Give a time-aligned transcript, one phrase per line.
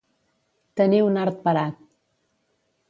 [0.81, 1.79] Tenir un art parat.